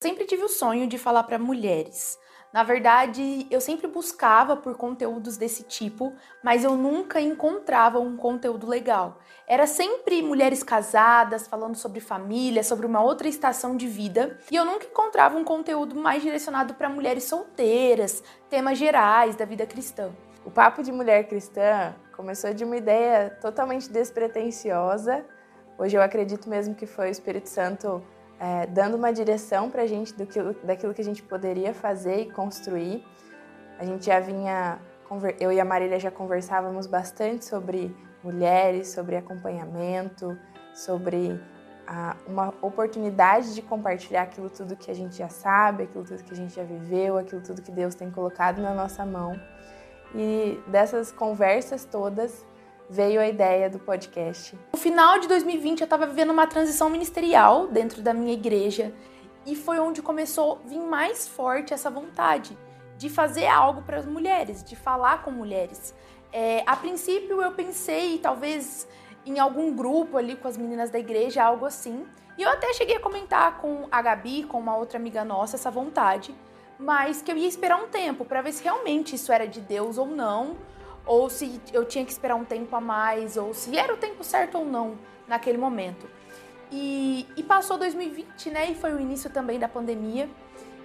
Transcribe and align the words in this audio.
Sempre 0.00 0.26
tive 0.26 0.44
o 0.44 0.48
sonho 0.48 0.86
de 0.86 0.96
falar 0.96 1.24
para 1.24 1.40
mulheres. 1.40 2.16
Na 2.52 2.62
verdade, 2.62 3.48
eu 3.50 3.60
sempre 3.60 3.88
buscava 3.88 4.56
por 4.56 4.76
conteúdos 4.76 5.36
desse 5.36 5.64
tipo, 5.64 6.14
mas 6.40 6.62
eu 6.62 6.76
nunca 6.76 7.20
encontrava 7.20 7.98
um 7.98 8.16
conteúdo 8.16 8.64
legal. 8.64 9.18
Era 9.44 9.66
sempre 9.66 10.22
mulheres 10.22 10.62
casadas, 10.62 11.48
falando 11.48 11.74
sobre 11.74 11.98
família, 11.98 12.62
sobre 12.62 12.86
uma 12.86 13.02
outra 13.02 13.26
estação 13.26 13.76
de 13.76 13.88
vida, 13.88 14.38
e 14.48 14.54
eu 14.54 14.64
nunca 14.64 14.86
encontrava 14.86 15.36
um 15.36 15.42
conteúdo 15.42 15.96
mais 15.96 16.22
direcionado 16.22 16.74
para 16.74 16.88
mulheres 16.88 17.24
solteiras, 17.24 18.22
temas 18.48 18.78
gerais 18.78 19.34
da 19.34 19.44
vida 19.44 19.66
cristã. 19.66 20.12
O 20.44 20.50
Papo 20.50 20.80
de 20.80 20.92
Mulher 20.92 21.26
Cristã 21.26 21.92
começou 22.14 22.54
de 22.54 22.62
uma 22.62 22.76
ideia 22.76 23.36
totalmente 23.40 23.90
despretensiosa. 23.90 25.26
Hoje 25.76 25.96
eu 25.96 26.02
acredito 26.02 26.48
mesmo 26.48 26.76
que 26.76 26.86
foi 26.86 27.08
o 27.08 27.10
Espírito 27.10 27.48
Santo 27.48 28.00
é, 28.38 28.66
dando 28.66 28.96
uma 28.96 29.12
direção 29.12 29.70
para 29.70 29.82
a 29.82 29.86
gente 29.86 30.14
do 30.14 30.26
que, 30.26 30.40
daquilo 30.64 30.94
que 30.94 31.00
a 31.00 31.04
gente 31.04 31.22
poderia 31.22 31.74
fazer 31.74 32.20
e 32.20 32.30
construir. 32.30 33.04
A 33.78 33.84
gente 33.84 34.06
já 34.06 34.20
vinha, 34.20 34.78
eu 35.40 35.52
e 35.52 35.60
a 35.60 35.64
Marília 35.64 35.98
já 35.98 36.10
conversávamos 36.10 36.86
bastante 36.86 37.44
sobre 37.44 37.94
mulheres, 38.22 38.88
sobre 38.88 39.16
acompanhamento, 39.16 40.38
sobre 40.74 41.40
a, 41.86 42.16
uma 42.26 42.52
oportunidade 42.60 43.54
de 43.54 43.62
compartilhar 43.62 44.22
aquilo 44.22 44.50
tudo 44.50 44.76
que 44.76 44.90
a 44.90 44.94
gente 44.94 45.16
já 45.16 45.28
sabe, 45.28 45.84
aquilo 45.84 46.04
tudo 46.04 46.22
que 46.22 46.32
a 46.32 46.36
gente 46.36 46.54
já 46.54 46.62
viveu, 46.62 47.16
aquilo 47.16 47.40
tudo 47.40 47.62
que 47.62 47.72
Deus 47.72 47.94
tem 47.94 48.10
colocado 48.10 48.60
na 48.60 48.74
nossa 48.74 49.04
mão. 49.04 49.40
E 50.14 50.60
dessas 50.66 51.10
conversas 51.10 51.84
todas 51.84 52.46
veio 52.88 53.20
a 53.20 53.28
ideia 53.28 53.68
do 53.68 53.78
podcast. 53.78 54.58
No 54.72 54.78
final 54.78 55.18
de 55.18 55.28
2020 55.28 55.80
eu 55.80 55.84
estava 55.84 56.06
vivendo 56.06 56.30
uma 56.30 56.46
transição 56.46 56.88
ministerial 56.88 57.66
dentro 57.66 58.00
da 58.02 58.14
minha 58.14 58.32
igreja 58.32 58.92
e 59.44 59.54
foi 59.54 59.78
onde 59.78 60.00
começou 60.00 60.60
a 60.64 60.68
vir 60.68 60.80
mais 60.80 61.28
forte 61.28 61.74
essa 61.74 61.90
vontade 61.90 62.56
de 62.96 63.08
fazer 63.08 63.46
algo 63.46 63.82
para 63.82 63.98
as 63.98 64.06
mulheres, 64.06 64.64
de 64.64 64.74
falar 64.74 65.22
com 65.22 65.30
mulheres. 65.30 65.94
É, 66.32 66.62
a 66.66 66.76
princípio 66.76 67.40
eu 67.40 67.52
pensei 67.52 68.18
talvez 68.18 68.88
em 69.24 69.38
algum 69.38 69.74
grupo 69.74 70.16
ali 70.16 70.36
com 70.36 70.48
as 70.48 70.56
meninas 70.56 70.90
da 70.90 70.98
igreja, 70.98 71.44
algo 71.44 71.64
assim. 71.64 72.06
E 72.36 72.42
eu 72.42 72.50
até 72.50 72.72
cheguei 72.72 72.96
a 72.96 73.00
comentar 73.00 73.58
com 73.58 73.86
a 73.90 74.00
Gabi, 74.00 74.44
com 74.44 74.58
uma 74.58 74.76
outra 74.76 74.98
amiga 74.98 75.24
nossa, 75.24 75.56
essa 75.56 75.70
vontade, 75.70 76.34
mas 76.78 77.20
que 77.20 77.30
eu 77.30 77.36
ia 77.36 77.48
esperar 77.48 77.82
um 77.82 77.88
tempo 77.88 78.24
para 78.24 78.42
ver 78.42 78.52
se 78.52 78.62
realmente 78.62 79.14
isso 79.14 79.32
era 79.32 79.46
de 79.46 79.60
Deus 79.60 79.98
ou 79.98 80.06
não, 80.06 80.56
ou 81.08 81.30
se 81.30 81.60
eu 81.72 81.86
tinha 81.86 82.04
que 82.04 82.12
esperar 82.12 82.36
um 82.36 82.44
tempo 82.44 82.76
a 82.76 82.80
mais, 82.80 83.36
ou 83.38 83.54
se 83.54 83.76
era 83.76 83.92
o 83.92 83.96
tempo 83.96 84.22
certo 84.22 84.58
ou 84.58 84.64
não 84.64 84.98
naquele 85.26 85.56
momento. 85.56 86.06
E, 86.70 87.26
e 87.34 87.42
passou 87.42 87.78
2020, 87.78 88.50
né? 88.50 88.70
E 88.70 88.74
foi 88.74 88.92
o 88.92 89.00
início 89.00 89.30
também 89.30 89.58
da 89.58 89.66
pandemia. 89.66 90.28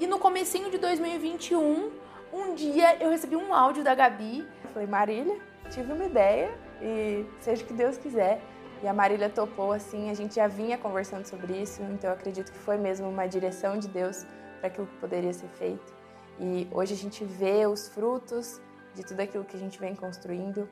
E 0.00 0.06
no 0.06 0.18
comecinho 0.18 0.70
de 0.70 0.78
2021, 0.78 1.90
um 2.32 2.54
dia 2.54 2.96
eu 3.00 3.10
recebi 3.10 3.36
um 3.36 3.54
áudio 3.54 3.84
da 3.84 3.94
Gabi. 3.94 4.40
Eu 4.64 4.70
falei, 4.70 4.88
Marília, 4.88 5.38
tive 5.70 5.92
uma 5.92 6.04
ideia 6.04 6.50
e 6.82 7.24
seja 7.40 7.62
o 7.62 7.66
que 7.66 7.72
Deus 7.72 7.96
quiser. 7.96 8.42
E 8.82 8.88
a 8.88 8.92
Marília 8.92 9.28
topou 9.28 9.72
assim, 9.72 10.10
a 10.10 10.14
gente 10.14 10.34
já 10.34 10.48
vinha 10.48 10.76
conversando 10.76 11.26
sobre 11.26 11.52
isso, 11.60 11.82
então 11.82 12.10
eu 12.10 12.14
acredito 12.14 12.52
que 12.52 12.58
foi 12.58 12.76
mesmo 12.76 13.08
uma 13.08 13.26
direção 13.26 13.76
de 13.76 13.88
Deus 13.88 14.24
para 14.60 14.68
aquilo 14.68 14.86
que 14.86 14.96
poderia 14.98 15.32
ser 15.32 15.48
feito. 15.48 15.92
E 16.38 16.68
hoje 16.70 16.94
a 16.94 16.96
gente 16.96 17.24
vê 17.24 17.66
os 17.66 17.88
frutos 17.88 18.60
de 18.98 19.06
tudo 19.06 19.20
aquilo 19.20 19.44
que 19.44 19.56
a 19.56 19.60
gente 19.60 19.78
vem 19.78 19.94
construindo. 19.94 20.68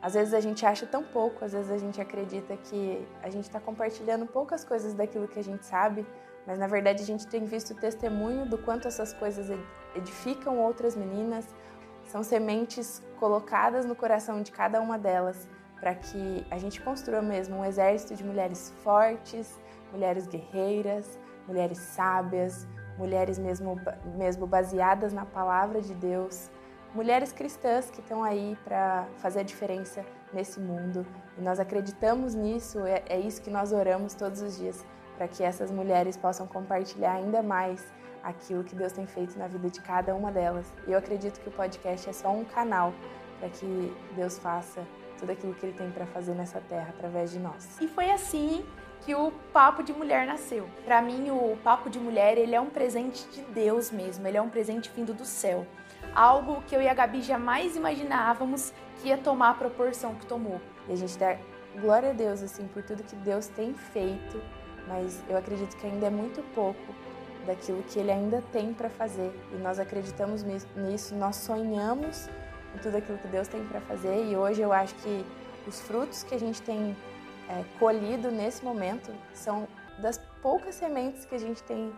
Às 0.00 0.14
vezes 0.14 0.34
a 0.34 0.40
gente 0.40 0.66
acha 0.66 0.84
tão 0.86 1.02
pouco, 1.02 1.44
às 1.44 1.52
vezes 1.52 1.70
a 1.70 1.78
gente 1.78 2.00
acredita 2.00 2.56
que 2.56 3.06
a 3.22 3.30
gente 3.30 3.44
está 3.44 3.60
compartilhando 3.60 4.26
poucas 4.26 4.64
coisas 4.64 4.92
daquilo 4.94 5.26
que 5.26 5.38
a 5.38 5.44
gente 5.44 5.64
sabe, 5.64 6.04
mas 6.46 6.58
na 6.58 6.66
verdade 6.66 7.02
a 7.02 7.06
gente 7.06 7.26
tem 7.26 7.44
visto 7.44 7.74
testemunho 7.74 8.44
do 8.44 8.58
quanto 8.58 8.88
essas 8.88 9.12
coisas 9.14 9.46
edificam 9.94 10.58
outras 10.58 10.94
meninas. 10.96 11.46
São 12.04 12.22
sementes 12.22 13.02
colocadas 13.18 13.86
no 13.86 13.94
coração 13.94 14.42
de 14.42 14.50
cada 14.50 14.80
uma 14.80 14.98
delas 14.98 15.48
para 15.80 15.94
que 15.94 16.44
a 16.50 16.58
gente 16.58 16.80
construa 16.80 17.22
mesmo 17.22 17.56
um 17.56 17.64
exército 17.64 18.14
de 18.14 18.24
mulheres 18.24 18.74
fortes, 18.82 19.58
mulheres 19.92 20.26
guerreiras, 20.26 21.18
mulheres 21.46 21.78
sábias, 21.78 22.66
mulheres 22.98 23.38
mesmo, 23.38 23.80
mesmo 24.16 24.46
baseadas 24.46 25.12
na 25.12 25.24
palavra 25.24 25.80
de 25.80 25.94
Deus, 25.94 26.50
mulheres 26.94 27.32
cristãs 27.32 27.90
que 27.90 28.00
estão 28.00 28.22
aí 28.22 28.56
para 28.64 29.06
fazer 29.18 29.40
a 29.40 29.42
diferença 29.42 30.04
nesse 30.32 30.60
mundo. 30.60 31.06
E 31.38 31.40
nós 31.40 31.58
acreditamos 31.58 32.34
nisso, 32.34 32.84
é, 32.84 33.02
é 33.08 33.18
isso 33.18 33.40
que 33.42 33.50
nós 33.50 33.72
oramos 33.72 34.14
todos 34.14 34.40
os 34.42 34.58
dias, 34.58 34.84
para 35.16 35.28
que 35.28 35.42
essas 35.42 35.70
mulheres 35.70 36.16
possam 36.16 36.46
compartilhar 36.46 37.12
ainda 37.12 37.42
mais 37.42 37.84
aquilo 38.22 38.62
que 38.62 38.74
Deus 38.74 38.92
tem 38.92 39.06
feito 39.06 39.38
na 39.38 39.48
vida 39.48 39.68
de 39.68 39.80
cada 39.80 40.14
uma 40.14 40.30
delas. 40.30 40.72
E 40.86 40.92
eu 40.92 40.98
acredito 40.98 41.40
que 41.40 41.48
o 41.48 41.52
podcast 41.52 42.08
é 42.08 42.12
só 42.12 42.30
um 42.30 42.44
canal 42.44 42.94
para 43.38 43.48
que 43.48 43.96
Deus 44.14 44.38
faça 44.38 44.86
tudo 45.18 45.32
aquilo 45.32 45.54
que 45.54 45.66
Ele 45.66 45.76
tem 45.76 45.90
para 45.90 46.06
fazer 46.06 46.34
nessa 46.34 46.60
terra 46.60 46.88
através 46.90 47.30
de 47.30 47.38
nós. 47.38 47.80
E 47.80 47.88
foi 47.88 48.10
assim 48.10 48.64
que 49.04 49.14
o 49.14 49.32
Papo 49.52 49.82
de 49.82 49.92
Mulher 49.92 50.26
nasceu. 50.26 50.68
Para 50.84 51.02
mim, 51.02 51.30
o 51.30 51.56
Papo 51.62 51.90
de 51.90 51.98
Mulher 51.98 52.38
ele 52.38 52.54
é 52.54 52.60
um 52.60 52.70
presente 52.70 53.26
de 53.30 53.42
Deus 53.42 53.90
mesmo. 53.90 54.26
Ele 54.26 54.36
é 54.36 54.42
um 54.42 54.48
presente 54.48 54.90
vindo 54.94 55.12
do 55.12 55.24
céu 55.24 55.66
algo 56.14 56.62
que 56.62 56.74
eu 56.74 56.82
e 56.82 56.88
a 56.88 56.94
Gabi 56.94 57.22
jamais 57.22 57.76
imaginávamos 57.76 58.72
que 59.00 59.08
ia 59.08 59.18
tomar 59.18 59.50
a 59.50 59.54
proporção 59.54 60.14
que 60.14 60.26
tomou. 60.26 60.60
E 60.88 60.92
a 60.92 60.96
gente 60.96 61.18
dá 61.18 61.36
glória 61.80 62.10
a 62.10 62.12
Deus 62.12 62.42
assim 62.42 62.66
por 62.68 62.82
tudo 62.82 63.02
que 63.02 63.16
Deus 63.16 63.46
tem 63.48 63.74
feito, 63.74 64.42
mas 64.86 65.22
eu 65.28 65.36
acredito 65.36 65.76
que 65.76 65.86
ainda 65.86 66.06
é 66.06 66.10
muito 66.10 66.42
pouco 66.54 66.94
daquilo 67.46 67.82
que 67.82 67.98
ele 67.98 68.10
ainda 68.10 68.42
tem 68.52 68.72
para 68.72 68.88
fazer. 68.88 69.32
E 69.52 69.56
nós 69.56 69.78
acreditamos 69.78 70.42
nisso, 70.42 71.14
nós 71.14 71.36
sonhamos 71.36 72.28
em 72.74 72.78
tudo 72.78 72.96
aquilo 72.96 73.18
que 73.18 73.28
Deus 73.28 73.48
tem 73.48 73.64
para 73.64 73.80
fazer 73.80 74.26
e 74.26 74.36
hoje 74.36 74.60
eu 74.60 74.72
acho 74.72 74.94
que 74.96 75.24
os 75.66 75.80
frutos 75.80 76.22
que 76.22 76.34
a 76.34 76.38
gente 76.38 76.60
tem 76.62 76.96
é, 77.48 77.64
colhido 77.78 78.30
nesse 78.30 78.64
momento 78.64 79.12
são 79.34 79.68
das 79.98 80.18
poucas 80.40 80.74
sementes 80.74 81.24
que 81.24 81.34
a 81.34 81.38
gente 81.38 81.62
tem 81.62 81.92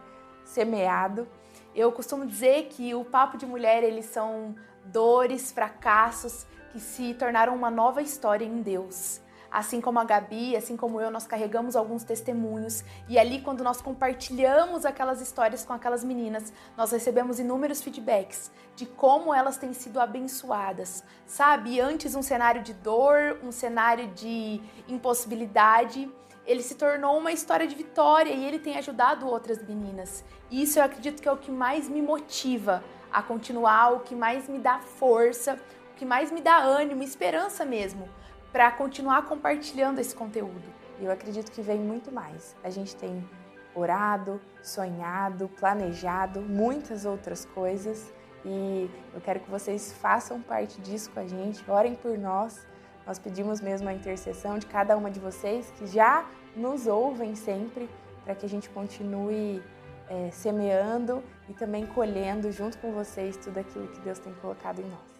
semeado 0.44 1.26
eu 1.74 1.90
costumo 1.90 2.24
dizer 2.24 2.68
que 2.70 2.94
o 2.94 3.04
Papo 3.04 3.36
de 3.36 3.44
Mulher, 3.44 3.82
eles 3.82 4.06
são 4.06 4.54
dores, 4.84 5.50
fracassos 5.50 6.46
que 6.70 6.78
se 6.78 7.14
tornaram 7.14 7.54
uma 7.54 7.70
nova 7.70 8.00
história 8.00 8.44
em 8.44 8.62
Deus. 8.62 9.20
Assim 9.50 9.80
como 9.80 10.00
a 10.00 10.04
Gabi, 10.04 10.56
assim 10.56 10.76
como 10.76 11.00
eu, 11.00 11.12
nós 11.12 11.28
carregamos 11.28 11.76
alguns 11.76 12.02
testemunhos 12.02 12.82
e 13.08 13.16
ali 13.16 13.40
quando 13.40 13.62
nós 13.62 13.80
compartilhamos 13.80 14.84
aquelas 14.84 15.20
histórias 15.20 15.64
com 15.64 15.72
aquelas 15.72 16.02
meninas, 16.02 16.52
nós 16.76 16.90
recebemos 16.90 17.38
inúmeros 17.38 17.80
feedbacks 17.80 18.50
de 18.74 18.84
como 18.84 19.32
elas 19.32 19.56
têm 19.56 19.72
sido 19.72 20.00
abençoadas. 20.00 21.04
Sabe, 21.24 21.80
antes 21.80 22.16
um 22.16 22.22
cenário 22.22 22.64
de 22.64 22.74
dor, 22.74 23.38
um 23.44 23.52
cenário 23.52 24.08
de 24.08 24.60
impossibilidade, 24.88 26.10
ele 26.46 26.62
se 26.62 26.74
tornou 26.74 27.18
uma 27.18 27.32
história 27.32 27.66
de 27.66 27.74
vitória 27.74 28.32
e 28.32 28.44
ele 28.44 28.58
tem 28.58 28.76
ajudado 28.76 29.26
outras 29.26 29.62
meninas. 29.62 30.24
E 30.50 30.62
isso 30.62 30.78
eu 30.78 30.84
acredito 30.84 31.22
que 31.22 31.28
é 31.28 31.32
o 31.32 31.36
que 31.36 31.50
mais 31.50 31.88
me 31.88 32.02
motiva 32.02 32.84
a 33.10 33.22
continuar, 33.22 33.92
o 33.92 34.00
que 34.00 34.14
mais 34.14 34.48
me 34.48 34.58
dá 34.58 34.78
força, 34.78 35.58
o 35.92 35.94
que 35.94 36.04
mais 36.04 36.30
me 36.30 36.40
dá 36.40 36.58
ânimo, 36.58 37.02
esperança 37.02 37.64
mesmo, 37.64 38.08
para 38.52 38.70
continuar 38.70 39.22
compartilhando 39.22 40.00
esse 40.00 40.14
conteúdo. 40.14 40.64
Eu 41.00 41.10
acredito 41.10 41.50
que 41.50 41.62
vem 41.62 41.78
muito 41.78 42.12
mais. 42.12 42.54
A 42.62 42.70
gente 42.70 42.94
tem 42.94 43.26
orado, 43.74 44.40
sonhado, 44.62 45.48
planejado 45.48 46.40
muitas 46.40 47.04
outras 47.04 47.44
coisas 47.44 48.12
e 48.44 48.88
eu 49.12 49.20
quero 49.20 49.40
que 49.40 49.50
vocês 49.50 49.92
façam 49.92 50.40
parte 50.40 50.80
disso 50.80 51.10
com 51.10 51.20
a 51.20 51.26
gente, 51.26 51.68
orem 51.68 51.94
por 51.94 52.16
nós 52.18 52.66
nós 53.06 53.18
pedimos 53.18 53.60
mesmo 53.60 53.88
a 53.88 53.92
intercessão 53.92 54.58
de 54.58 54.66
cada 54.66 54.96
uma 54.96 55.10
de 55.10 55.20
vocês 55.20 55.72
que 55.76 55.86
já 55.86 56.24
nos 56.56 56.86
ouvem 56.86 57.34
sempre, 57.34 57.88
para 58.24 58.34
que 58.34 58.46
a 58.46 58.48
gente 58.48 58.68
continue 58.70 59.62
é, 60.08 60.30
semeando 60.30 61.22
e 61.48 61.52
também 61.52 61.86
colhendo 61.86 62.50
junto 62.50 62.78
com 62.78 62.92
vocês 62.92 63.36
tudo 63.36 63.58
aquilo 63.58 63.88
que 63.88 64.00
Deus 64.00 64.18
tem 64.18 64.32
colocado 64.34 64.80
em 64.80 64.84
nós. 64.84 65.13